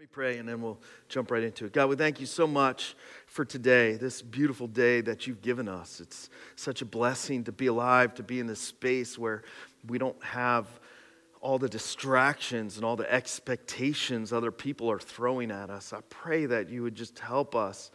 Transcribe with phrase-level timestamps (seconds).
[0.00, 0.80] me pray and then we'll
[1.10, 1.74] jump right into it.
[1.74, 6.00] God, we thank you so much for today, this beautiful day that you've given us.
[6.00, 9.42] It's such a blessing to be alive, to be in this space where
[9.86, 10.66] we don't have
[11.42, 15.92] all the distractions and all the expectations other people are throwing at us.
[15.92, 17.90] I pray that you would just help us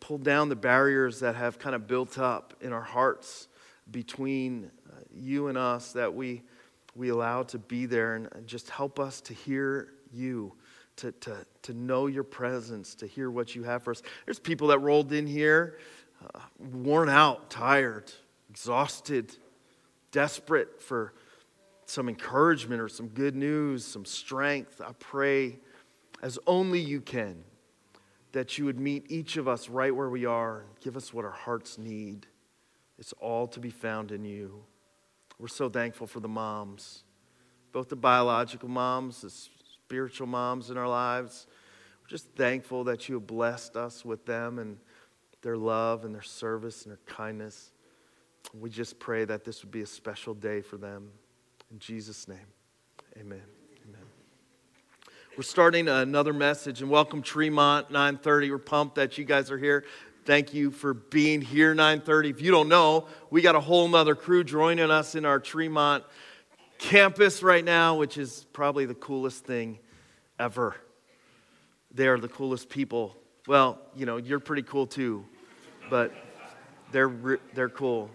[0.00, 3.46] pull down the barriers that have kind of built up in our hearts
[3.92, 6.42] between uh, you and us that we
[6.96, 10.52] we allow to be there and just help us to hear you
[10.96, 14.02] to, to, to know your presence, to hear what you have for us.
[14.24, 15.78] There's people that rolled in here
[16.22, 18.12] uh, worn out, tired,
[18.48, 19.36] exhausted,
[20.12, 21.14] desperate for
[21.86, 24.80] some encouragement or some good news, some strength.
[24.80, 25.58] I pray
[26.22, 27.44] as only you can
[28.32, 31.24] that you would meet each of us right where we are and give us what
[31.24, 32.26] our hearts need.
[32.98, 34.64] It's all to be found in you.
[35.38, 37.04] We're so thankful for the moms,
[37.72, 39.48] both the biological moms,
[39.94, 41.46] spiritual moms in our lives.
[42.02, 44.76] We're just thankful that you have blessed us with them and
[45.40, 47.70] their love and their service and their kindness.
[48.58, 51.12] We just pray that this would be a special day for them.
[51.70, 52.38] In Jesus' name,
[53.16, 53.40] amen.
[53.88, 54.00] Amen.
[55.36, 58.50] We're starting another message and welcome Tremont 930.
[58.50, 59.84] We're pumped that you guys are here.
[60.24, 62.30] Thank you for being here 930.
[62.30, 66.02] If you don't know, we got a whole nother crew joining us in our Tremont
[66.78, 69.78] campus right now, which is probably the coolest thing
[70.38, 70.76] ever.
[71.92, 73.16] They are the coolest people.
[73.46, 75.24] Well, you know, you're pretty cool too,
[75.90, 76.12] but
[76.92, 78.10] they're, they're cool.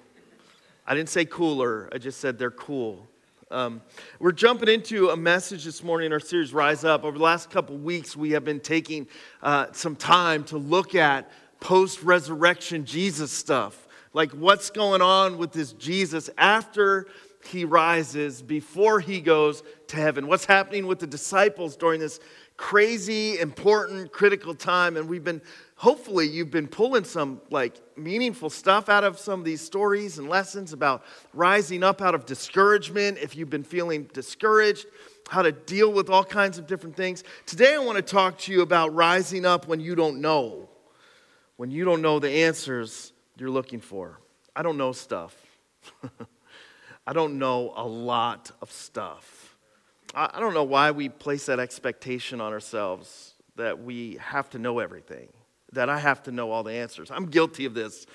[0.85, 3.07] I didn't say cooler, I just said they're cool.
[3.51, 3.81] Um,
[4.19, 7.03] we're jumping into a message this morning in our series, Rise Up.
[7.03, 9.07] Over the last couple weeks, we have been taking
[9.41, 13.87] uh, some time to look at post resurrection Jesus stuff.
[14.13, 17.07] Like what's going on with this Jesus after
[17.45, 20.27] he rises, before he goes to heaven.
[20.27, 22.19] What's happening with the disciples during this
[22.57, 24.97] crazy, important, critical time?
[24.97, 25.41] And we've been,
[25.75, 30.29] hopefully, you've been pulling some like meaningful stuff out of some of these stories and
[30.29, 33.17] lessons about rising up out of discouragement.
[33.19, 34.86] If you've been feeling discouraged,
[35.27, 37.23] how to deal with all kinds of different things.
[37.45, 40.69] Today, I want to talk to you about rising up when you don't know,
[41.58, 44.19] when you don't know the answers you're looking for.
[44.55, 45.35] I don't know stuff.
[47.08, 49.39] I don't know a lot of stuff.
[50.15, 54.80] I don't know why we place that expectation on ourselves that we have to know
[54.80, 55.30] everything,
[55.73, 57.11] that I have to know all the answers.
[57.11, 58.05] I'm guilty of this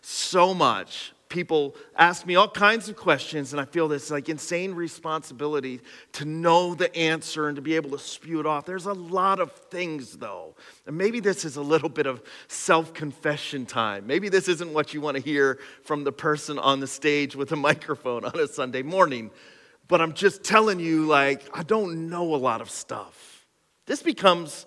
[0.00, 4.74] so much people ask me all kinds of questions, and I feel this like insane
[4.74, 5.80] responsibility
[6.12, 8.66] to know the answer and to be able to spew it off.
[8.66, 10.54] There's a lot of things, though.
[10.86, 14.06] And maybe this is a little bit of self confession time.
[14.06, 17.50] Maybe this isn't what you want to hear from the person on the stage with
[17.52, 19.30] a microphone on a Sunday morning.
[19.92, 23.46] But I'm just telling you, like, I don't know a lot of stuff.
[23.84, 24.64] This becomes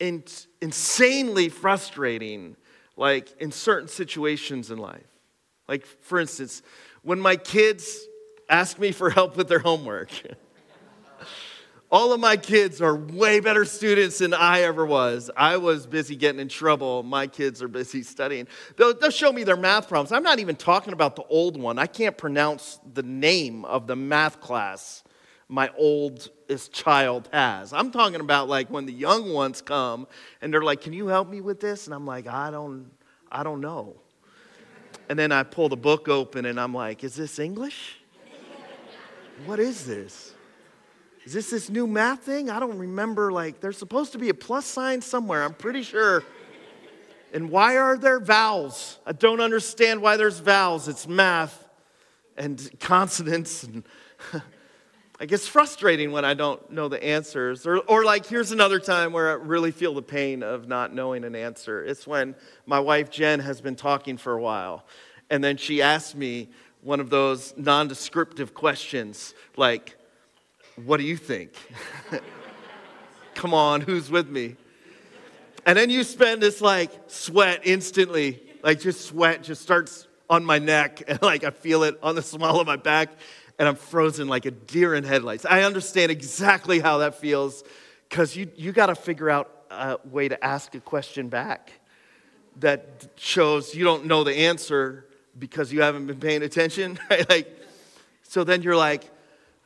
[0.00, 0.22] in-
[0.60, 2.54] insanely frustrating,
[2.98, 5.08] like, in certain situations in life.
[5.66, 6.60] Like, for instance,
[7.00, 8.00] when my kids
[8.50, 10.10] ask me for help with their homework,
[11.90, 15.30] all of my kids are way better students than I ever was.
[15.36, 17.02] I was busy getting in trouble.
[17.02, 18.46] My kids are busy studying.
[18.76, 20.12] They'll, they'll, show me their math problems.
[20.12, 21.78] I'm not even talking about the old one.
[21.78, 25.02] I can't pronounce the name of the math class
[25.48, 27.72] my oldest child has.
[27.72, 30.06] I'm talking about like when the young ones come
[30.42, 32.90] and they're like, "Can you help me with this?" And I'm like, "I don't
[33.32, 33.96] I don't know."
[35.08, 37.98] And then I pull the book open and I'm like, is this English?
[39.46, 40.34] What is this?
[41.28, 42.48] Is this this new math thing?
[42.48, 43.30] I don't remember.
[43.30, 46.24] Like, there's supposed to be a plus sign somewhere, I'm pretty sure.
[47.34, 48.98] And why are there vowels?
[49.04, 50.88] I don't understand why there's vowels.
[50.88, 51.68] It's math
[52.38, 53.84] and consonants and
[55.20, 57.66] I guess frustrating when I don't know the answers.
[57.66, 61.24] Or, or like, here's another time where I really feel the pain of not knowing
[61.24, 61.84] an answer.
[61.84, 64.86] It's when my wife Jen has been talking for a while,
[65.28, 66.48] and then she asks me
[66.80, 69.97] one of those non descriptive questions like,
[70.84, 71.52] What do you think?
[73.34, 74.56] Come on, who's with me?
[75.66, 80.58] And then you spend this like sweat instantly, like just sweat just starts on my
[80.58, 83.10] neck, and like I feel it on the small of my back
[83.58, 85.44] and I'm frozen like a deer in headlights.
[85.44, 87.64] I understand exactly how that feels
[88.08, 91.72] because you, you got to figure out a way to ask a question back
[92.60, 95.06] that shows you don't know the answer
[95.38, 96.98] because you haven't been paying attention.
[97.10, 97.28] Right?
[97.28, 97.62] Like,
[98.22, 99.10] so then you're like,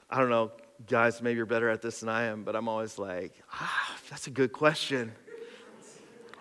[0.09, 0.53] I don't know,
[0.87, 4.27] guys, maybe you're better at this than I am, but I'm always like, ah, that's
[4.27, 5.13] a good question.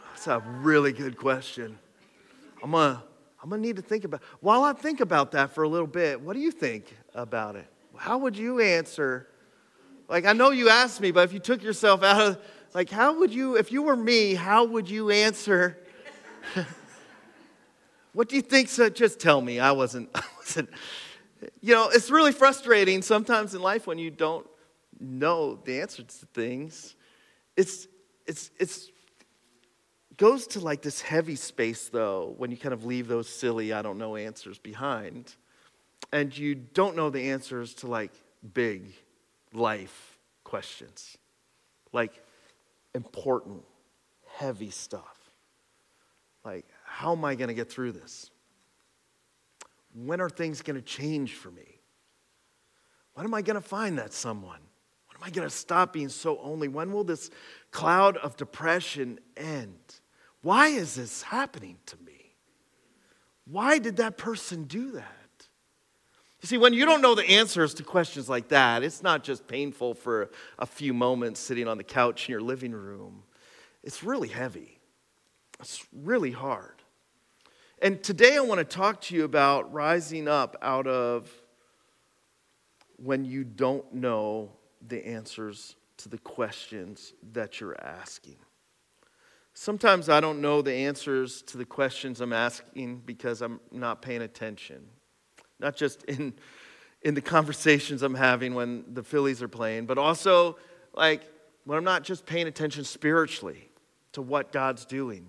[0.10, 1.78] That's a really good question.
[2.64, 3.04] I'm gonna
[3.44, 4.22] I'm to need to think about.
[4.40, 7.66] While I think about that for a little bit, what do you think about it?
[7.96, 9.28] How would you answer?
[10.08, 12.38] Like I know you asked me, but if you took yourself out of
[12.74, 15.78] like, how would you, if you were me, how would you answer?
[18.14, 18.70] what do you think?
[18.70, 19.60] So just tell me.
[19.60, 20.70] I wasn't, I wasn't.
[21.62, 24.48] You know, it's really frustrating sometimes in life when you don't
[25.00, 26.96] know the answers to things.
[27.58, 27.88] It's,
[28.28, 28.92] it's, it's
[30.22, 33.82] goes to like this heavy space though when you kind of leave those silly i
[33.82, 35.36] don't know answers behind
[36.12, 38.12] and you don't know the answers to like
[38.54, 38.94] big
[39.52, 41.18] life questions
[41.92, 42.24] like
[42.94, 43.64] important
[44.36, 45.18] heavy stuff
[46.46, 48.30] like how am i going to get through this
[49.94, 51.80] when are things going to change for me
[53.14, 54.60] when am i going to find that someone
[55.08, 57.30] when am i going to stop being so only when will this
[57.72, 60.02] cloud of depression end
[60.42, 62.36] why is this happening to me?
[63.46, 65.08] Why did that person do that?
[66.42, 69.48] You see, when you don't know the answers to questions like that, it's not just
[69.48, 73.24] painful for a few moments sitting on the couch in your living room.
[73.84, 74.80] It's really heavy,
[75.60, 76.81] it's really hard.
[77.84, 81.32] And today I want to talk to you about rising up out of
[82.98, 84.52] when you don't know
[84.88, 88.36] the answers to the questions that you're asking.
[89.56, 94.22] Sometimes I don't know the answers to the questions I'm asking because I'm not paying
[94.22, 94.86] attention.
[95.60, 96.36] Not just in,
[97.02, 100.56] in the conversations I'm having when the Phillies are playing, but also
[100.94, 101.24] like
[101.66, 103.70] when I'm not just paying attention spiritually
[104.12, 105.26] to what God's doing.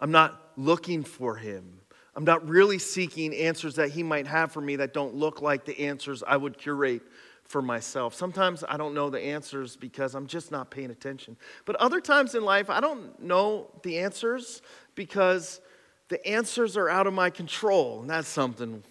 [0.00, 1.80] I'm not looking for Him.
[2.14, 5.64] I'm not really seeking answers that He might have for me that don't look like
[5.64, 7.02] the answers I would curate
[7.44, 8.14] for myself.
[8.14, 11.36] Sometimes I don't know the answers because I'm just not paying attention.
[11.64, 14.62] But other times in life, I don't know the answers
[14.94, 15.60] because
[16.08, 18.00] the answers are out of my control.
[18.00, 18.82] And that's something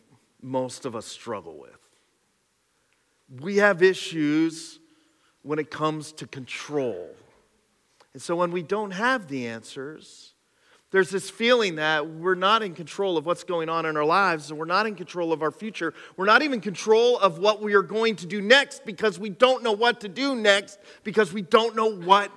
[0.41, 1.71] most of us struggle with.
[3.41, 4.79] We have issues
[5.41, 7.09] when it comes to control.
[8.13, 10.34] And so when we don't have the answers,
[10.91, 14.49] there's this feeling that we're not in control of what's going on in our lives,
[14.49, 15.93] and we're not in control of our future.
[16.15, 19.29] We're not even in control of what we are going to do next because we
[19.29, 22.31] don't know what to do next because we don't know what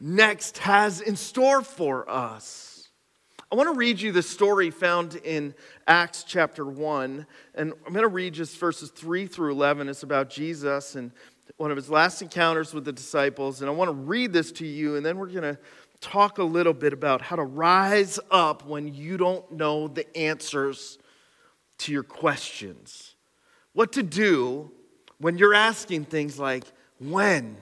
[0.00, 2.88] next has in store for us.
[3.52, 5.54] I want to read you the story found in
[5.86, 9.88] Acts chapter 1, and I'm going to read just verses 3 through 11.
[9.88, 11.12] It's about Jesus and
[11.56, 14.66] one of his last encounters with the disciples, and I want to read this to
[14.66, 15.58] you, and then we're going to
[16.00, 20.98] talk a little bit about how to rise up when you don't know the answers
[21.78, 23.14] to your questions.
[23.72, 24.70] What to do
[25.18, 26.64] when you're asking things like
[26.98, 27.56] when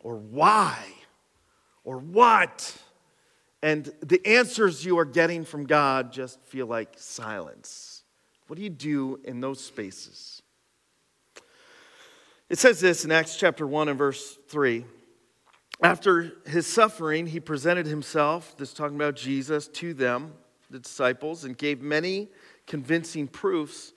[0.00, 0.78] or why
[1.84, 2.76] or what.
[3.62, 8.02] And the answers you are getting from God just feel like silence.
[8.46, 10.42] What do you do in those spaces?
[12.48, 14.84] It says this in Acts chapter 1 and verse 3.
[15.80, 20.32] After his suffering, he presented himself, this talking about Jesus, to them,
[20.70, 22.28] the disciples, and gave many
[22.66, 23.92] convincing proofs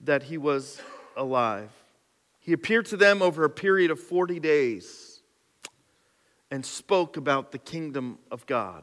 [0.00, 0.80] that he was
[1.16, 1.70] alive.
[2.40, 5.20] He appeared to them over a period of 40 days
[6.50, 8.82] and spoke about the kingdom of God.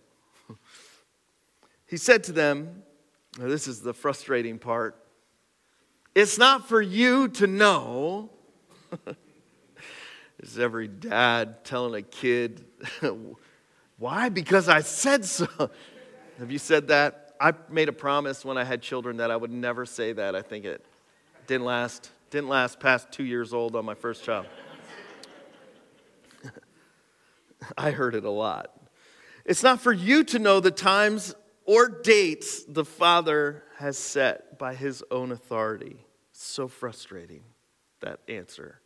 [1.91, 2.83] He said to them,
[3.37, 4.95] this is the frustrating part.
[6.15, 8.29] It's not for you to know.
[10.39, 12.63] is every dad telling a kid,
[13.97, 14.29] why?
[14.29, 15.47] Because I said so.
[16.39, 17.35] Have you said that?
[17.41, 20.33] I made a promise when I had children that I would never say that.
[20.33, 20.85] I think it
[21.45, 24.45] didn't last, didn't last past two years old on my first child.
[27.77, 28.77] I heard it a lot.
[29.43, 34.73] It's not for you to know the times or dates the Father has set by
[34.73, 35.97] his own authority.
[36.31, 37.43] So frustrating,
[37.99, 38.79] that answer.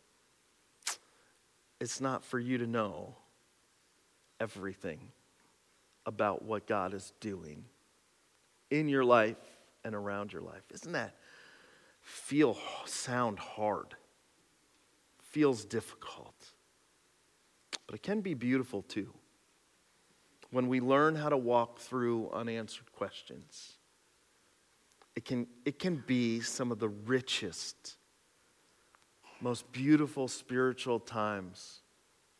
[1.80, 3.16] It's not for you to know
[4.40, 5.00] everything
[6.04, 7.64] about what God is doing
[8.70, 9.36] in your life
[9.84, 10.62] and around your life.
[10.72, 11.14] Isn't that
[12.02, 13.94] feel sound hard?
[15.18, 16.34] Feels difficult.
[17.86, 19.12] But it can be beautiful too
[20.50, 23.72] when we learn how to walk through unanswered questions,
[25.14, 27.96] it can, it can be some of the richest,
[29.40, 31.80] most beautiful spiritual times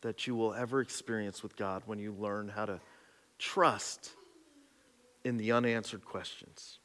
[0.01, 2.79] that you will ever experience with God when you learn how to
[3.39, 4.11] trust
[5.23, 6.79] in the unanswered questions.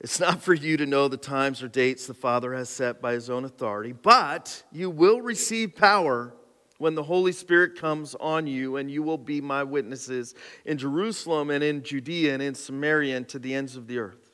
[0.00, 3.12] It's not for you to know the times or dates the Father has set by
[3.12, 6.34] his own authority, but you will receive power
[6.80, 10.34] when the Holy Spirit comes on you, and you will be my witnesses
[10.64, 14.30] in Jerusalem and in Judea and in Samaria and to the ends of the earth.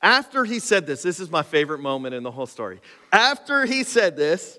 [0.00, 2.80] After he said this, this is my favorite moment in the whole story.
[3.12, 4.58] After he said this,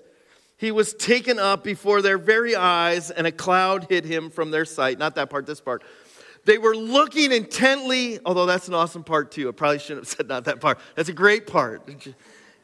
[0.56, 4.64] he was taken up before their very eyes, and a cloud hid him from their
[4.64, 5.00] sight.
[5.00, 5.82] Not that part, this part.
[6.44, 9.48] They were looking intently, although that's an awesome part too.
[9.48, 10.78] I probably shouldn't have said not that part.
[10.94, 11.88] That's a great part.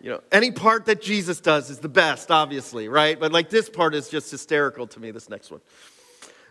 [0.01, 3.19] You know, any part that Jesus does is the best, obviously, right?
[3.19, 5.61] But like this part is just hysterical to me, this next one.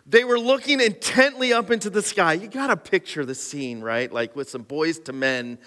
[0.06, 2.34] They were looking intently up into the sky.
[2.34, 4.12] You got to picture the scene, right?
[4.12, 5.58] Like with some Boyz II Men.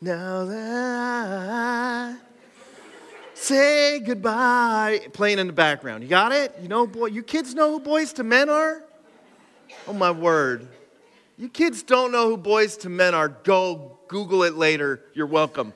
[0.00, 2.16] Now that I
[3.34, 6.02] say goodbye, playing in the background.
[6.02, 6.54] You got it?
[6.60, 8.82] You know, boy, you kids know who Boyz II Men are?
[9.88, 10.68] Oh my word.
[11.36, 13.28] You kids don't know who Boyz II Men are.
[13.28, 15.02] Go Google it later.
[15.14, 15.72] You're welcome.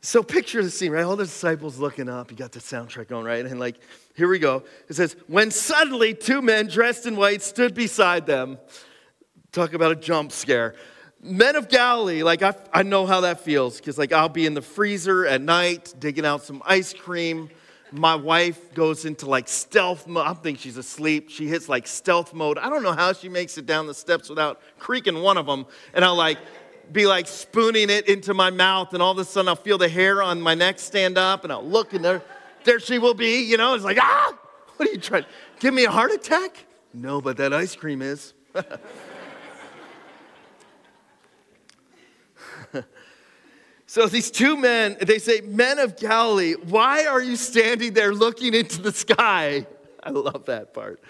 [0.00, 1.04] So picture the scene, right?
[1.04, 2.30] All the disciples looking up.
[2.30, 3.44] You got the soundtrack going, right?
[3.44, 3.76] And like,
[4.14, 4.64] here we go.
[4.88, 8.58] It says, when suddenly two men dressed in white stood beside them.
[9.52, 10.76] Talk about a jump scare.
[11.22, 14.54] Men of Galilee, like I, I know how that feels because like I'll be in
[14.54, 17.50] the freezer at night digging out some ice cream.
[17.92, 20.26] My wife goes into like stealth mode.
[20.26, 21.28] I think she's asleep.
[21.28, 22.56] She hits like stealth mode.
[22.56, 25.66] I don't know how she makes it down the steps without creaking one of them.
[25.92, 26.38] And I'll like
[26.92, 29.88] be like spooning it into my mouth, and all of a sudden I'll feel the
[29.88, 32.22] hair on my neck stand up, and I'll look, and there,
[32.64, 33.42] there she will be.
[33.42, 34.38] You know, it's like, ah,
[34.76, 35.22] what are you trying?
[35.24, 35.28] To
[35.60, 36.66] give me a heart attack?
[36.92, 38.34] No, but that ice cream is.
[43.86, 48.54] so these two men, they say, Men of Galilee, why are you standing there looking
[48.54, 49.66] into the sky?
[50.02, 51.00] I love that part.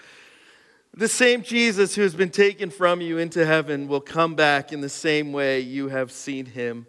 [0.93, 4.81] The same Jesus who has been taken from you into heaven will come back in
[4.81, 6.85] the same way you have seen him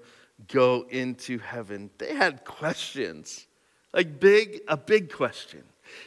[0.49, 1.89] go into heaven.
[1.99, 3.47] They had questions,
[3.93, 5.63] like big, a big question.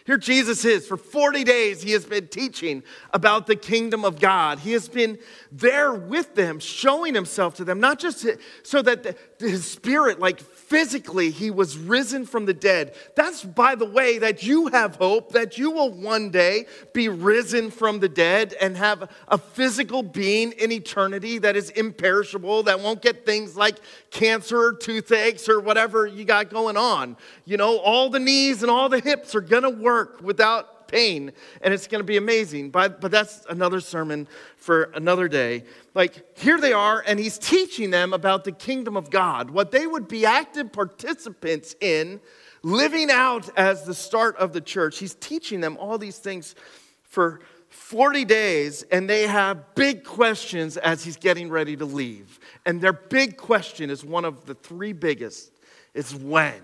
[0.05, 0.87] Here Jesus is.
[0.87, 2.83] For 40 days, he has been teaching
[3.13, 4.59] about the kingdom of God.
[4.59, 5.17] He has been
[5.51, 8.25] there with them, showing himself to them, not just
[8.63, 12.95] so that his spirit, like physically, he was risen from the dead.
[13.15, 17.69] That's, by the way, that you have hope, that you will one day be risen
[17.71, 23.01] from the dead and have a physical being in eternity that is imperishable, that won't
[23.01, 23.77] get things like
[24.09, 27.17] cancer or toothaches or whatever you got going on.
[27.45, 31.73] You know, all the knees and all the hips are gonna work without pain, and
[31.73, 32.69] it's going to be amazing.
[32.69, 34.27] But, but that's another sermon
[34.57, 35.63] for another day.
[35.93, 39.87] Like, here they are, and he's teaching them about the kingdom of God, what they
[39.87, 42.19] would be active participants in,
[42.63, 44.97] living out as the start of the church.
[44.97, 46.55] He's teaching them all these things
[47.03, 52.39] for 40 days, and they have big questions as he's getting ready to leave.
[52.65, 55.51] And their big question is one of the three biggest
[55.93, 56.61] is when?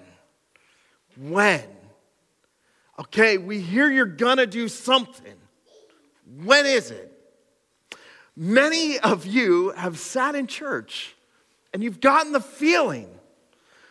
[1.18, 1.64] When?
[3.02, 5.34] Okay, we hear you're gonna do something.
[6.44, 7.12] When is it?
[8.36, 11.16] Many of you have sat in church
[11.74, 13.10] and you've gotten the feeling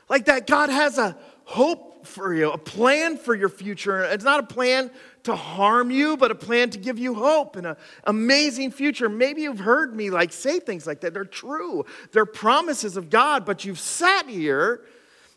[0.09, 4.05] like that God has a hope for you, a plan for your future.
[4.05, 4.93] It's not a plan
[5.25, 9.09] to harm you, but a plan to give you hope and an amazing future.
[9.09, 11.15] Maybe you've heard me like say things like that.
[11.15, 11.85] They're true.
[12.13, 14.83] They're promises of God, but you've sat here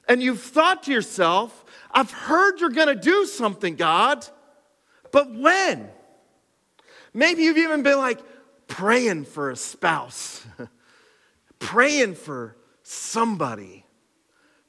[0.07, 4.25] and you've thought to yourself, I've heard you're going to do something, God,
[5.11, 5.89] but when?
[7.13, 8.19] Maybe you've even been like
[8.67, 10.45] praying for a spouse,
[11.59, 13.85] praying for somebody,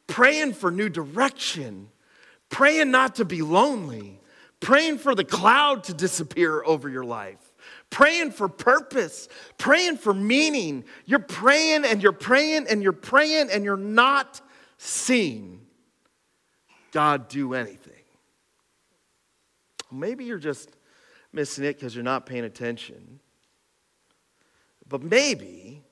[0.06, 1.88] praying for new direction,
[2.50, 4.20] praying not to be lonely,
[4.60, 7.44] praying for the cloud to disappear over your life
[7.90, 10.84] praying for purpose, praying for meaning.
[11.06, 14.40] You're praying and you're praying and you're praying and you're not
[14.84, 15.60] seeing
[16.92, 17.92] God do anything?
[19.90, 20.70] Maybe you're just
[21.32, 23.20] missing it because you're not paying attention.
[24.88, 25.82] But maybe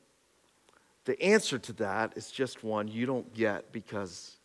[1.05, 4.37] the answer to that is just one you don't get because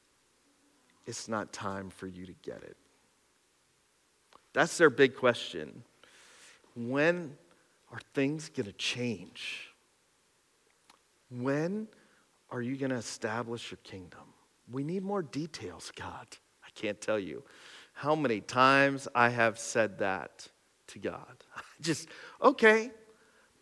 [1.06, 2.78] it's not time for you to get it.
[4.54, 5.84] That's their big question.
[6.76, 7.36] When
[7.92, 9.72] are things going to change?
[11.30, 11.88] When
[12.50, 14.22] are you going to establish your kingdom?
[14.72, 16.28] We need more details, God
[16.64, 17.44] I can't tell you
[17.94, 20.48] how many times I have said that
[20.88, 21.44] to God.
[21.82, 22.10] Just,
[22.42, 22.92] okay,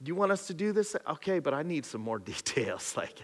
[0.03, 0.95] you want us to do this?
[1.07, 2.97] Okay, but I need some more details.
[2.97, 3.21] Like,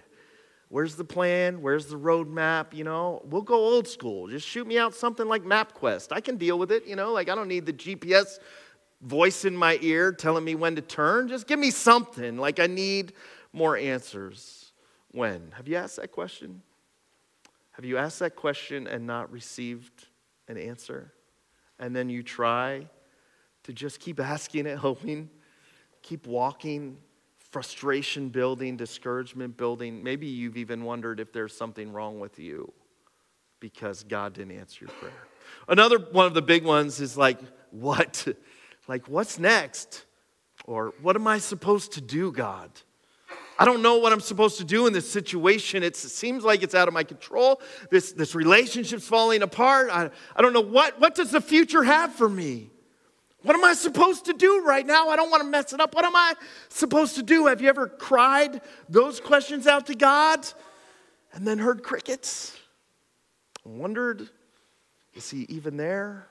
[0.72, 1.62] Where's the plan?
[1.62, 2.74] Where's the roadmap?
[2.74, 4.30] You know, we'll go old school.
[4.30, 6.14] Just shoot me out something like MapQuest.
[6.14, 6.88] I can deal with it.
[6.88, 8.40] You know, like I don't need the GPS
[9.02, 11.28] voice in my ear telling me when to turn.
[11.28, 12.38] Just give me something.
[12.38, 13.12] Like I need
[13.52, 14.72] more answers.
[15.12, 15.52] When?
[15.58, 16.62] Have you asked that question?
[17.82, 20.06] Have you asked that question and not received
[20.48, 21.12] an answer?
[21.80, 22.88] And then you try
[23.64, 25.32] to just keep asking it, hoping,
[26.04, 27.00] keep walking,
[27.50, 30.04] frustration building, discouragement building.
[30.04, 32.72] Maybe you've even wondered if there's something wrong with you
[33.60, 35.28] because God didn't answer your prayer.
[35.68, 37.40] Another one of the big ones is like,
[37.72, 38.28] what?
[38.88, 40.06] Like, what's next?
[40.66, 42.70] Or what am I supposed to do, God?
[43.62, 45.84] I don't know what I'm supposed to do in this situation.
[45.84, 47.62] It's, it seems like it's out of my control.
[47.92, 49.92] This, this relationship's falling apart.
[49.92, 52.72] I, I don't know what, what does the future have for me?
[53.44, 55.10] What am I supposed to do right now?
[55.10, 55.94] I don't want to mess it up.
[55.94, 56.34] What am I
[56.70, 57.46] supposed to do?
[57.46, 60.40] Have you ever cried those questions out to God
[61.32, 62.58] and then heard crickets?
[63.64, 64.28] Wondered,
[65.14, 66.26] is he even there?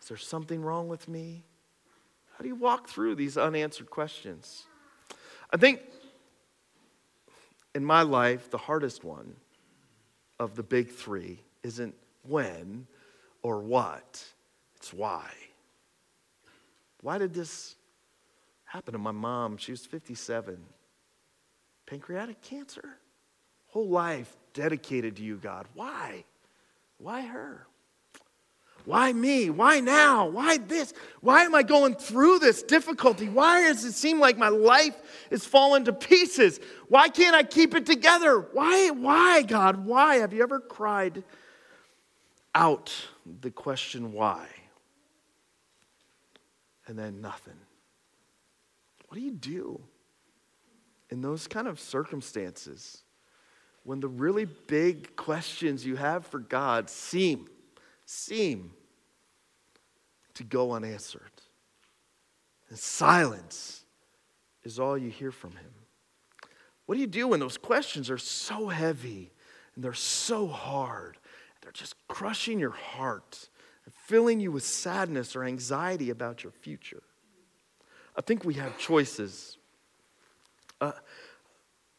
[0.00, 1.42] Is there something wrong with me?
[2.36, 4.62] How do you walk through these unanswered questions?
[5.52, 5.80] I think
[7.76, 9.36] in my life, the hardest one
[10.40, 12.86] of the big three isn't when
[13.42, 14.24] or what,
[14.76, 15.28] it's why.
[17.02, 17.76] Why did this
[18.64, 19.58] happen to my mom?
[19.58, 20.58] She was 57.
[21.84, 22.96] Pancreatic cancer.
[23.66, 25.66] Whole life dedicated to you, God.
[25.74, 26.24] Why?
[26.96, 27.66] Why her?
[28.86, 29.50] Why me?
[29.50, 30.28] Why now?
[30.28, 30.94] Why this?
[31.20, 33.28] Why am I going through this difficulty?
[33.28, 34.96] Why does it seem like my life
[35.28, 36.60] is falling to pieces?
[36.88, 38.46] Why can't I keep it together?
[38.52, 39.84] Why, why, God?
[39.84, 40.18] Why?
[40.18, 41.24] Have you ever cried
[42.54, 42.94] out
[43.40, 44.46] the question why?
[46.86, 47.58] And then nothing.
[49.08, 49.80] What do you do
[51.10, 53.02] in those kind of circumstances
[53.82, 57.48] when the really big questions you have for God seem
[58.06, 58.70] seem
[60.34, 61.30] to go unanswered.
[62.68, 63.84] And silence
[64.64, 65.70] is all you hear from him.
[66.86, 69.32] What do you do when those questions are so heavy
[69.74, 71.18] and they're so hard?
[71.60, 73.48] They're just crushing your heart
[73.84, 77.02] and filling you with sadness or anxiety about your future.
[78.16, 79.58] I think we have choices.
[80.80, 80.92] Uh,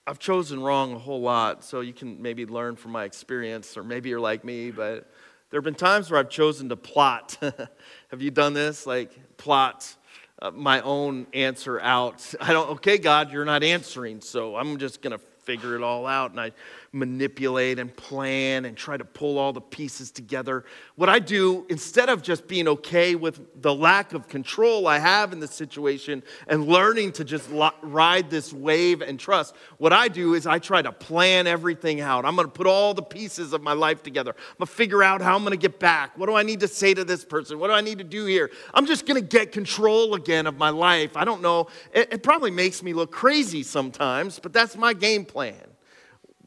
[0.06, 3.84] I've chosen wrong a whole lot, so you can maybe learn from my experience, or
[3.84, 5.12] maybe you're like me, but
[5.50, 7.38] there have been times where I've chosen to plot.
[7.42, 8.86] have you done this?
[8.86, 9.96] Like, plot
[10.42, 12.34] uh, my own answer out.
[12.42, 16.06] I don't, okay, God, you're not answering, so I'm just going to figure it all
[16.06, 16.32] out.
[16.32, 16.52] And I
[16.91, 20.65] manipulate and plan and try to pull all the pieces together.
[20.95, 25.34] What I do, instead of just being okay with the lack of control I have
[25.34, 27.50] in the situation and learning to just
[27.82, 32.26] ride this wave and trust, what I do is I try to plan everything out.
[32.26, 34.32] I'm going to put all the pieces of my life together.
[34.32, 36.17] I'm going to figure out how I'm going to get back.
[36.17, 37.60] What do I need to say to this person?
[37.60, 38.50] What do I need to do here?
[38.73, 41.15] I'm just going to get control again of my life.
[41.15, 41.67] I don't know.
[41.93, 45.56] It, it probably makes me look crazy sometimes, but that's my game plan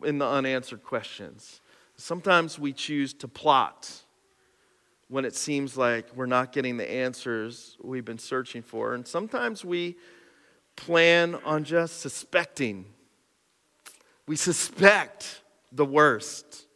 [0.04, 1.60] in the unanswered questions.
[1.96, 3.90] Sometimes we choose to plot
[5.08, 8.94] when it seems like we're not getting the answers we've been searching for.
[8.94, 9.96] And sometimes we
[10.76, 12.86] plan on just suspecting.
[14.26, 16.66] We suspect the worst.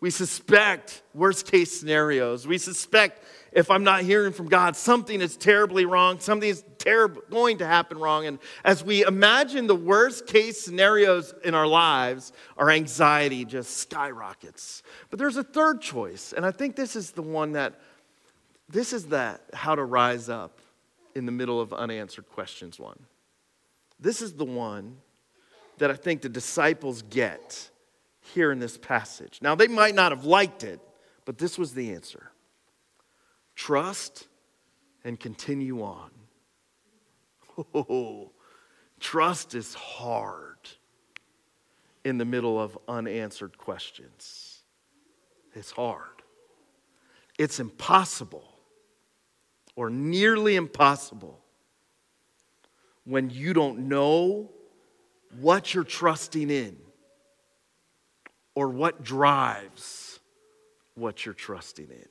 [0.00, 2.46] We suspect worst case scenarios.
[2.46, 7.22] We suspect if I'm not hearing from God, something is terribly wrong, something is terrible,
[7.30, 8.26] going to happen wrong.
[8.26, 14.82] And as we imagine the worst case scenarios in our lives, our anxiety just skyrockets.
[15.10, 17.80] But there's a third choice, and I think this is the one that,
[18.68, 20.60] this is that how to rise up
[21.14, 22.98] in the middle of unanswered questions one.
[23.98, 24.98] This is the one
[25.78, 27.70] that I think the disciples get
[28.20, 29.38] here in this passage.
[29.40, 30.80] Now, they might not have liked it,
[31.24, 32.30] but this was the answer
[33.56, 34.26] trust
[35.04, 36.10] and continue on.
[37.56, 38.30] Oh,
[39.00, 40.58] trust is hard
[42.04, 44.58] in the middle of unanswered questions.
[45.54, 46.08] It's hard.
[47.38, 48.48] It's impossible
[49.76, 51.40] or nearly impossible
[53.04, 54.50] when you don't know
[55.40, 56.76] what you're trusting in
[58.54, 60.20] or what drives
[60.94, 62.08] what you're trusting in.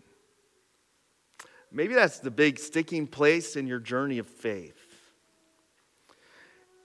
[1.72, 4.83] Maybe that's the big sticking place in your journey of faith.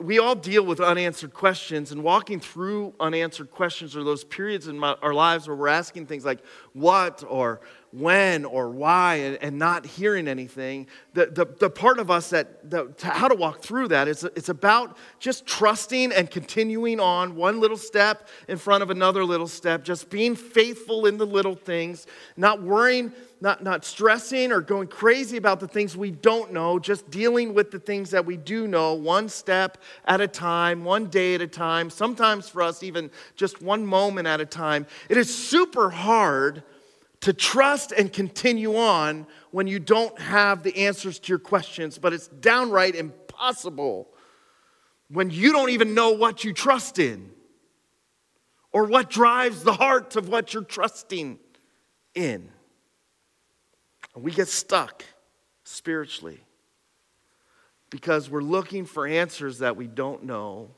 [0.01, 4.79] We all deal with unanswered questions, and walking through unanswered questions are those periods in
[4.79, 6.39] my, our lives where we're asking things like,
[6.73, 7.61] What or
[7.93, 10.87] when or why and, and not hearing anything.
[11.15, 14.49] The, the, the part of us that, the, how to walk through that is it's
[14.49, 19.85] about just trusting and continuing on one little step in front of another little step,
[19.85, 25.37] just being faithful in the little things, not worrying, not, not stressing or going crazy
[25.37, 28.95] about the things we don't know, just dealing with the things that we do know,
[28.95, 33.63] one step at a time, one day at a time, sometimes for us, even just
[33.63, 34.87] one moment at a time.
[35.09, 36.63] It is super hard
[37.21, 42.13] to trust and continue on when you don't have the answers to your questions, but
[42.13, 44.09] it's downright impossible
[45.11, 47.31] when you don't even know what you trust in
[48.73, 51.39] or what drives the heart of what you're trusting
[52.15, 52.51] in.
[54.15, 55.05] And we get stuck
[55.65, 56.41] spiritually
[57.91, 60.71] because we're looking for answers that we don't know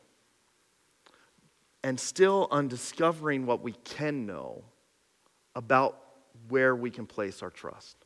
[1.83, 4.63] and still undiscovering what we can know
[5.55, 5.99] about
[6.51, 7.97] where we can place our trust.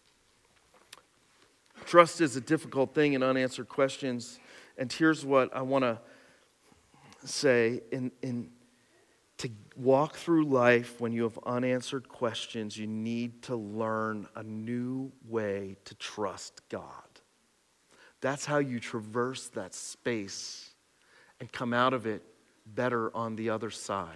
[1.87, 4.39] Trust is a difficult thing in unanswered questions.
[4.79, 5.99] And here's what I want to
[7.25, 8.51] say in, in,
[9.39, 15.13] to walk through life when you have unanswered questions, you need to learn a new
[15.29, 16.81] way to trust God.
[18.21, 20.71] That's how you traverse that space
[21.41, 22.23] and come out of it
[22.67, 24.09] better on the other side.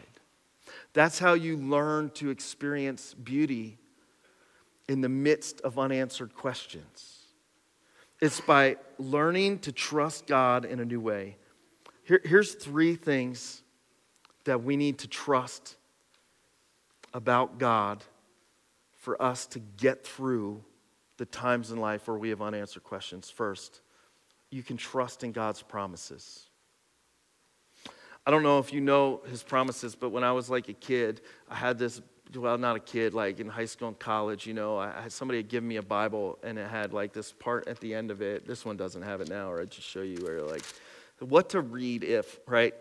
[0.92, 3.78] That's how you learn to experience beauty
[4.88, 7.26] in the midst of unanswered questions.
[8.20, 11.36] It's by learning to trust God in a new way.
[12.04, 13.62] Here, here's three things
[14.44, 15.76] that we need to trust
[17.12, 18.02] about God
[18.96, 20.64] for us to get through
[21.18, 23.30] the times in life where we have unanswered questions.
[23.30, 23.80] First,
[24.50, 26.46] you can trust in God's promises.
[28.26, 31.20] I don't know if you know his promises, but when I was like a kid,
[31.48, 32.00] I had this
[32.34, 35.48] well, not a kid, like in high school and college, you know, I somebody had
[35.48, 38.46] given me a Bible and it had like this part at the end of it.
[38.46, 40.62] This one doesn't have it now, or I'd just show you where like
[41.20, 42.74] what to read if, right?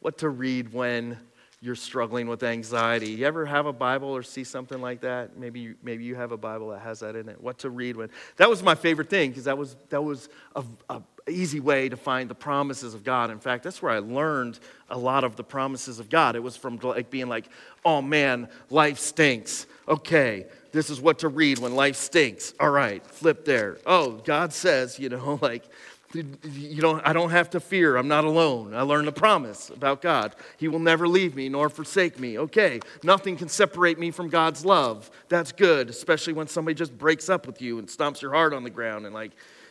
[0.00, 1.18] What to read when
[1.62, 3.10] you're struggling with anxiety.
[3.10, 5.36] You ever have a Bible or see something like that?
[5.36, 7.40] Maybe you, maybe you have a Bible that has that in it.
[7.40, 10.64] What to read when that was my favorite thing because that was that was a,
[10.88, 13.30] a easy way to find the promises of God.
[13.30, 16.36] In fact, that's where I learned a lot of the promises of God.
[16.36, 17.46] It was from like being like,
[17.84, 22.54] "Oh man, life stinks." Okay, this is what to read when life stinks.
[22.60, 23.78] All right, flip there.
[23.86, 25.64] Oh, God says, you know, like
[26.12, 27.96] you don't, I don't have to fear.
[27.96, 28.74] I'm not alone.
[28.74, 30.34] I learned a promise about God.
[30.56, 32.38] He will never leave me nor forsake me.
[32.38, 35.10] Okay, nothing can separate me from God's love.
[35.28, 38.64] That's good, especially when somebody just breaks up with you and stomps your heart on
[38.64, 39.30] the ground and, like,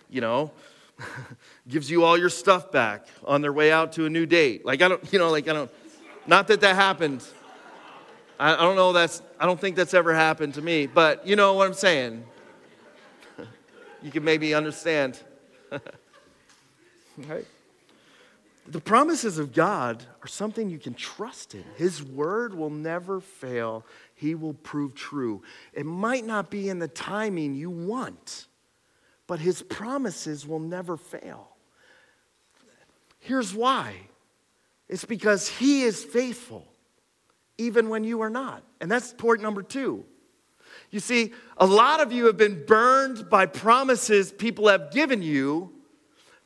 [0.09, 0.51] you know,
[1.67, 4.65] gives you all your stuff back on their way out to a new date.
[4.65, 5.71] Like, I don't, you know, like, I don't,
[6.27, 7.23] not that that happened.
[8.39, 11.35] I, I don't know that's, I don't think that's ever happened to me, but you
[11.35, 12.23] know what I'm saying.
[14.01, 15.19] you can maybe understand.
[17.27, 17.45] Right?
[18.67, 21.63] The promises of God are something you can trust in.
[21.75, 25.41] His word will never fail, He will prove true.
[25.73, 28.47] It might not be in the timing you want,
[29.29, 31.49] but His promises will never fail.
[33.19, 33.93] Here's why
[34.89, 36.65] it's because He is faithful,
[37.59, 38.63] even when you are not.
[38.81, 40.03] And that's point number two.
[40.89, 45.73] You see, a lot of you have been burned by promises people have given you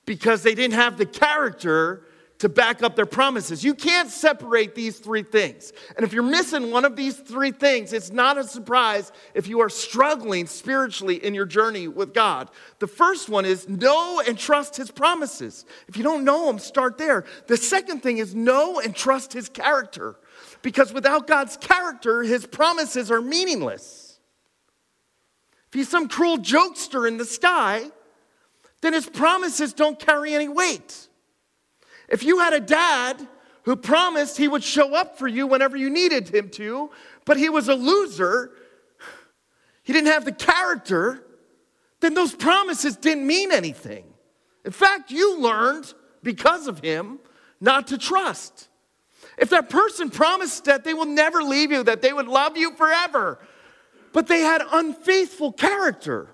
[0.06, 2.04] because they didn't have the character
[2.44, 3.64] to back up their promises.
[3.64, 5.72] You can't separate these three things.
[5.96, 9.62] And if you're missing one of these three things, it's not a surprise if you
[9.62, 12.52] are struggling spiritually in your journey with God.
[12.80, 15.64] The first one is know and trust his promises.
[15.88, 17.24] If you don't know them, start there.
[17.48, 20.18] The second thing is know and trust his character.
[20.62, 24.20] Because without God's character, his promises are meaningless.
[25.70, 27.86] If he's some cruel jokester in the sky,
[28.82, 31.08] then his promises don't carry any weight.
[32.14, 33.28] If you had a dad
[33.64, 36.92] who promised he would show up for you whenever you needed him to,
[37.26, 38.52] but he was a loser,
[39.82, 41.26] he didn't have the character,
[42.02, 44.06] then those promises didn't mean anything.
[44.64, 47.18] In fact, you learned because of him
[47.60, 48.68] not to trust.
[49.40, 52.76] If that person promised that they will never leave you, that they would love you
[52.76, 53.40] forever,
[54.12, 56.28] but they had unfaithful character,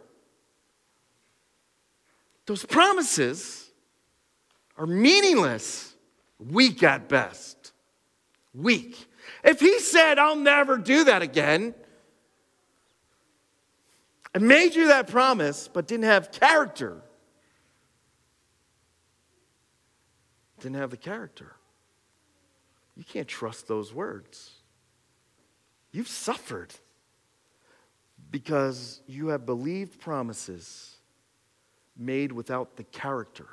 [2.48, 3.69] those promises
[4.80, 5.94] are meaningless,
[6.40, 7.74] weak at best.
[8.56, 9.06] Weak.
[9.44, 11.76] If he said, I'll never do that again,
[14.34, 17.02] and made you that promise, but didn't have character,
[20.60, 21.54] didn't have the character,
[22.96, 24.52] you can't trust those words.
[25.92, 26.74] You've suffered.
[28.32, 30.98] because you have believed promises
[31.98, 33.48] made without the character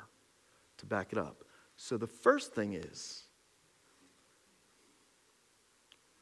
[0.77, 1.43] to back it up.
[1.75, 3.23] So the first thing is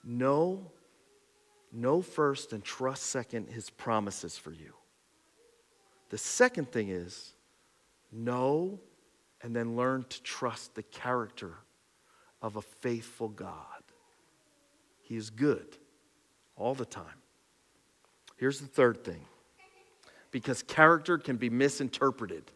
[0.04, 0.72] know,
[1.72, 4.74] know first and trust second his promises for you.
[6.10, 7.34] The second thing is
[8.12, 8.80] know
[9.42, 11.54] and then learn to trust the character
[12.42, 13.56] of a faithful God.
[15.02, 15.78] He is good
[16.56, 17.22] all the time.
[18.38, 19.26] Here's the third thing
[20.32, 22.52] because character can be misinterpreted.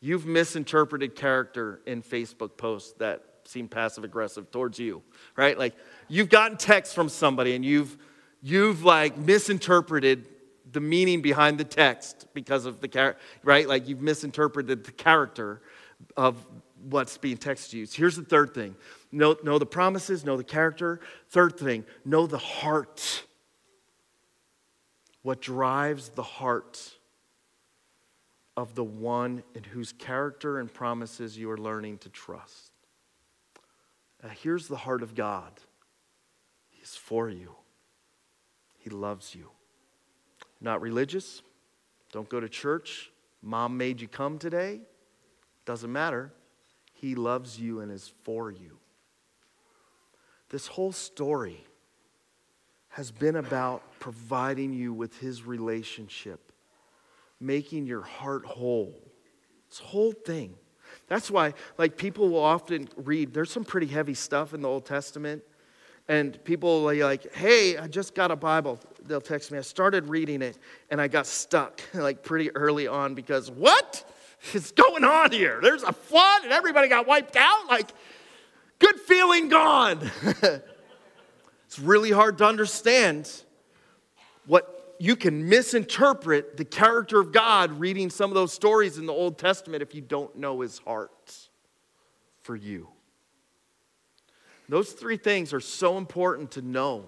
[0.00, 5.02] You've misinterpreted character in Facebook posts that seem passive aggressive towards you,
[5.36, 5.58] right?
[5.58, 5.74] Like
[6.08, 7.96] you've gotten text from somebody and you've
[8.42, 10.28] you've like misinterpreted
[10.70, 13.68] the meaning behind the text because of the character, right?
[13.68, 15.62] Like you've misinterpreted the character
[16.16, 16.44] of
[16.82, 17.86] what's being texted to you.
[17.86, 18.76] So here's the third thing
[19.12, 21.00] know, know the promises, know the character.
[21.30, 23.24] Third thing, know the heart.
[25.22, 26.95] What drives the heart
[28.56, 32.72] of the one in whose character and promises you are learning to trust.
[34.22, 35.52] Now, here's the heart of God
[36.70, 37.54] He's for you,
[38.78, 39.50] He loves you.
[40.60, 41.42] Not religious,
[42.12, 43.10] don't go to church.
[43.42, 44.80] Mom made you come today.
[45.66, 46.32] Doesn't matter.
[46.94, 48.78] He loves you and is for you.
[50.48, 51.64] This whole story
[52.88, 56.45] has been about providing you with his relationship,
[57.40, 58.94] making your heart whole.
[59.68, 60.54] This whole thing.
[61.08, 64.84] That's why, like, people will often read, there's some pretty heavy stuff in the Old
[64.84, 65.42] Testament.
[66.08, 68.78] And people will be like, hey, I just got a Bible.
[69.04, 69.58] They'll text me.
[69.58, 70.58] I started reading it
[70.90, 74.04] and I got stuck, like, pretty early on because what?
[74.54, 75.58] is going on here?
[75.62, 77.66] There's a flood and everybody got wiped out?
[77.68, 77.90] Like,
[78.78, 80.10] good feeling gone.
[81.66, 83.30] it's really hard to understand
[84.46, 89.12] what you can misinterpret the character of God reading some of those stories in the
[89.12, 91.48] Old Testament if you don't know his heart
[92.42, 92.88] for you.
[94.68, 97.06] Those three things are so important to know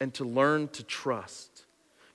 [0.00, 1.66] and to learn to trust.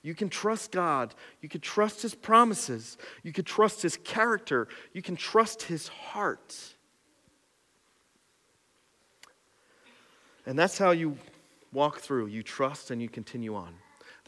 [0.02, 1.14] You can trust God.
[1.40, 2.96] You can trust His promises.
[3.22, 4.68] You can trust His character.
[4.92, 6.56] You can trust His heart.
[10.46, 11.16] And that's how you
[11.72, 12.26] walk through.
[12.26, 13.74] You trust and you continue on.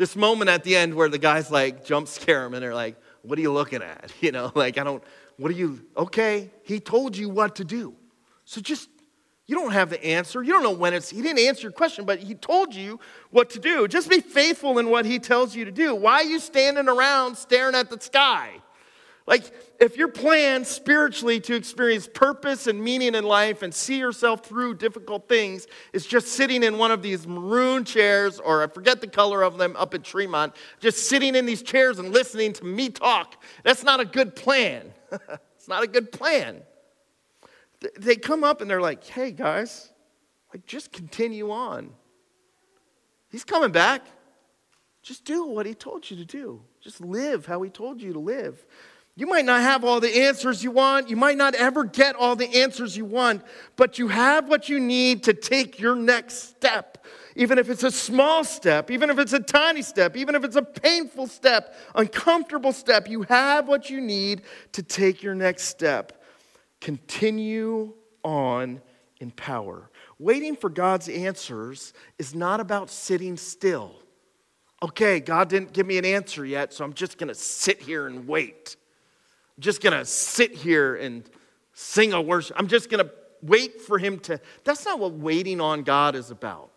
[0.03, 2.97] This moment at the end where the guys like jump scare him and they're like,
[3.23, 4.11] What are you looking at?
[4.21, 5.01] You know, like, I don't,
[5.37, 7.95] what are you, okay, he told you what to do.
[8.45, 8.89] So just
[9.47, 10.43] you don't have the answer.
[10.43, 12.99] You don't know when it's, he didn't answer your question, but he told you
[13.31, 13.87] what to do.
[13.87, 15.95] Just be faithful in what he tells you to do.
[15.95, 18.55] Why are you standing around staring at the sky?
[19.27, 19.45] Like,
[19.79, 24.75] if your plan spiritually to experience purpose and meaning in life and see yourself through
[24.75, 29.07] difficult things is just sitting in one of these maroon chairs, or I forget the
[29.07, 32.89] color of them up at Tremont, just sitting in these chairs and listening to me
[32.89, 34.93] talk, that's not a good plan.
[35.57, 36.63] it's not a good plan
[37.99, 39.91] they come up and they're like, hey, guys,
[40.53, 41.91] like, just continue on.
[43.31, 44.03] He's coming back.
[45.03, 46.63] Just do what he told you to do.
[46.81, 48.65] Just live how he told you to live.
[49.15, 51.11] You might not have all the answers you want.
[51.11, 53.43] You might not ever get all the answers you want,
[53.77, 57.07] but you have what you need to take your next step.
[57.37, 60.57] Even if it's a small step, even if it's a tiny step, even if it's
[60.57, 66.23] a painful step, uncomfortable step, you have what you need to take your next step
[66.81, 67.95] continue
[68.25, 68.83] on
[69.21, 69.89] in power.
[70.19, 73.95] Waiting for God's answers is not about sitting still.
[74.83, 78.27] Okay, God didn't give me an answer yet, so I'm just gonna sit here and
[78.27, 78.77] wait.
[79.59, 81.29] Just gonna sit here and
[81.73, 82.57] sing a worship.
[82.59, 83.11] I'm just gonna
[83.43, 84.41] wait for Him to.
[84.65, 86.71] That's not what waiting on God is about.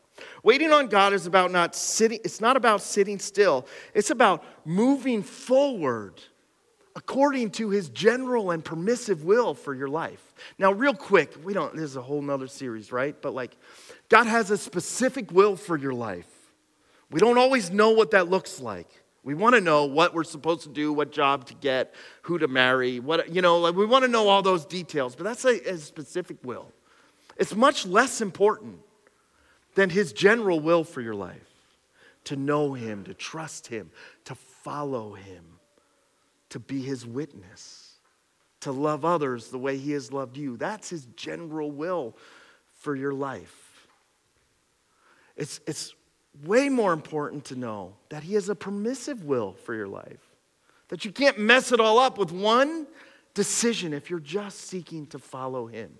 [0.43, 5.23] Waiting on God is about not sitting, it's not about sitting still, it's about moving
[5.23, 6.21] forward
[6.95, 10.33] according to his general and permissive will for your life.
[10.57, 13.15] Now, real quick, we don't, this is a whole nother series, right?
[13.21, 13.57] But like,
[14.07, 16.29] God has a specific will for your life.
[17.11, 18.87] We don't always know what that looks like.
[19.25, 22.47] We want to know what we're supposed to do, what job to get, who to
[22.47, 25.59] marry, what, you know, like we want to know all those details, but that's a,
[25.69, 26.71] a specific will.
[27.35, 28.79] It's much less important
[29.73, 31.41] than his general will for your life
[32.25, 33.91] to know him, to trust him,
[34.23, 35.55] to follow him
[36.49, 37.95] to be his witness,
[38.61, 40.57] to love others the way he has loved you.
[40.57, 42.15] That's his general will
[42.79, 43.87] for your life.
[45.35, 45.94] It's, it's
[46.43, 50.19] way more important to know that he has a permissive will for your life,
[50.89, 52.87] that you can't mess it all up with one
[53.33, 55.97] decision if you're just seeking to follow him.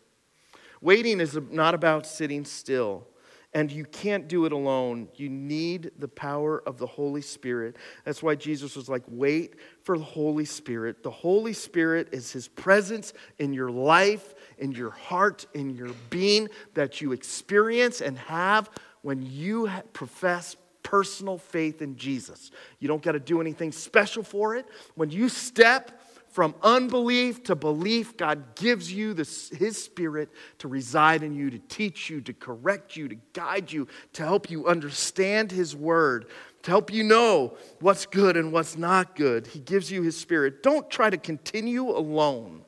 [0.81, 3.07] Waiting is not about sitting still.
[3.55, 5.07] And you can't do it alone.
[5.15, 7.77] You need the power of the Holy Spirit.
[8.03, 11.03] That's why Jesus was like, wait for the Holy Spirit.
[11.03, 16.49] The Holy Spirit is His presence in your life, in your heart, in your being
[16.73, 18.69] that you experience and have
[19.05, 22.49] when you profess personal faith in Jesus.
[22.79, 24.65] You don't got to do anything special for it.
[24.95, 31.21] When you step from unbelief to belief, God gives you this, His Spirit to reside
[31.21, 35.51] in you, to teach you, to correct you, to guide you, to help you understand
[35.51, 36.25] His Word,
[36.63, 39.45] to help you know what's good and what's not good.
[39.45, 40.63] He gives you His Spirit.
[40.63, 42.65] Don't try to continue alone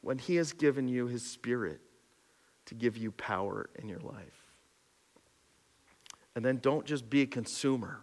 [0.00, 1.80] when He has given you His Spirit
[2.66, 4.41] to give you power in your life.
[6.34, 8.00] And then don't just be a consumer,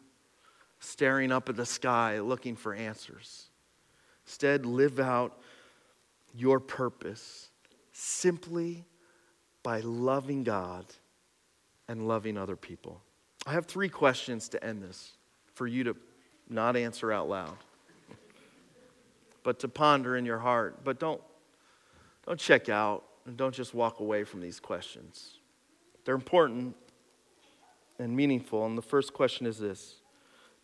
[0.80, 3.48] staring up at the sky looking for answers.
[4.26, 5.40] Instead, live out
[6.36, 7.50] your purpose
[7.92, 8.86] simply
[9.64, 10.86] by loving God
[11.88, 13.02] and loving other people.
[13.46, 15.14] I have three questions to end this
[15.56, 15.96] for you to
[16.48, 17.58] not answer out loud,
[19.44, 20.84] but to ponder in your heart.
[20.84, 21.22] But don't,
[22.26, 25.40] don't check out and don't just walk away from these questions.
[26.06, 26.76] They're important,
[28.00, 28.66] and meaningful.
[28.66, 30.02] And the first question is this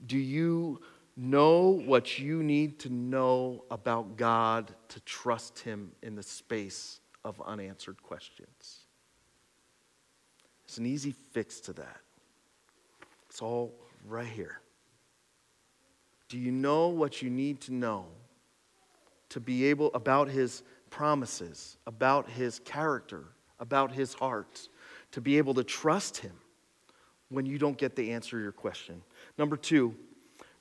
[0.06, 0.82] Do you
[1.18, 7.42] know what you need to know about God to trust Him in the space of
[7.46, 8.86] unanswered questions?
[10.66, 12.02] It's an easy fix to that.
[13.30, 13.74] It's all
[14.08, 14.62] right here.
[16.28, 18.06] Do you know what you need to know
[19.30, 23.26] to be able about his promises, about his character,
[23.60, 24.68] about his heart,
[25.12, 26.34] to be able to trust him?
[27.30, 29.02] When you don't get the answer to your question.
[29.38, 29.96] Number two,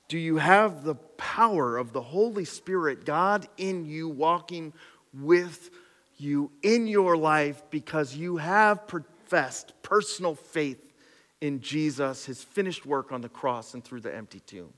[0.07, 4.73] do you have the power of the Holy Spirit, God in you, walking
[5.13, 5.71] with
[6.17, 10.93] you in your life because you have professed personal faith
[11.41, 14.73] in Jesus, his finished work on the cross and through the empty tomb?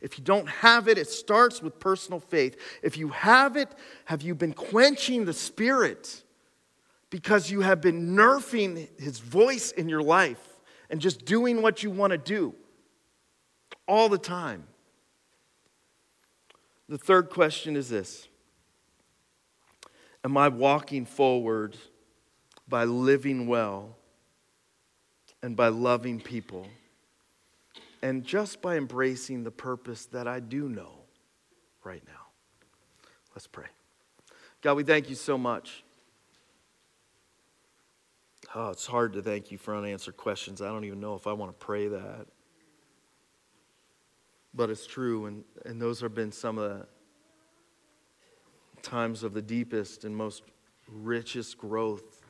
[0.00, 2.56] If you don't have it, it starts with personal faith.
[2.82, 3.68] If you have it,
[4.04, 6.22] have you been quenching the Spirit
[7.10, 10.57] because you have been nerfing his voice in your life?
[10.90, 12.54] And just doing what you want to do
[13.86, 14.64] all the time.
[16.88, 18.28] The third question is this
[20.24, 21.76] Am I walking forward
[22.66, 23.96] by living well
[25.42, 26.66] and by loving people
[28.02, 30.92] and just by embracing the purpose that I do know
[31.84, 32.12] right now?
[33.34, 33.66] Let's pray.
[34.62, 35.84] God, we thank you so much
[38.54, 40.62] Oh, it's hard to thank you for unanswered questions.
[40.62, 42.26] I don't even know if I want to pray that.
[44.54, 46.86] But it's true, and, and those have been some of the
[48.80, 50.42] times of the deepest and most
[50.90, 52.22] richest growth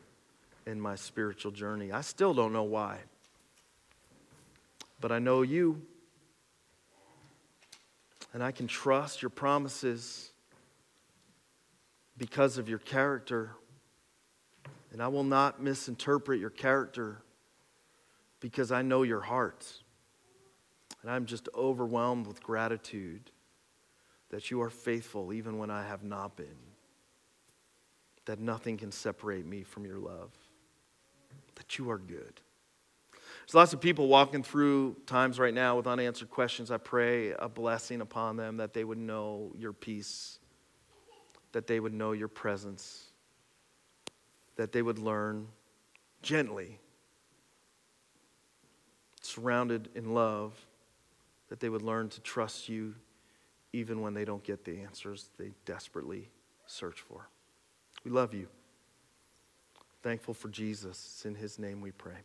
[0.67, 1.93] in my spiritual journey.
[1.93, 2.99] I still don't know why,
[5.01, 5.81] but I know you,
[8.35, 10.33] and I can trust your promises
[12.19, 13.53] because of your character
[14.93, 17.23] and I will not misinterpret your character
[18.41, 19.67] because I know your heart.
[21.03, 23.31] And I'm just overwhelmed with gratitude
[24.31, 26.47] that you are faithful even when I have not been.
[28.27, 30.31] That nothing can separate me from your love.
[31.55, 32.41] That you are good.
[33.47, 36.71] There's lots of people walking through times right now with unanswered questions.
[36.71, 40.39] I pray a blessing upon them that they would know your peace,
[41.53, 43.08] that they would know your presence
[44.59, 45.47] that they would learn
[46.21, 46.79] gently,
[49.23, 50.53] surrounded in love,
[51.49, 52.95] that they would learn to trust you
[53.73, 56.29] even when they don't get the answers they desperately
[56.67, 57.29] search for.
[58.05, 58.49] We love you.
[60.03, 61.13] Thankful for Jesus.
[61.15, 62.19] It's in his name we pray.